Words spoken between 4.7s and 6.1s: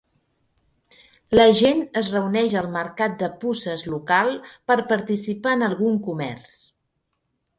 per participar en algun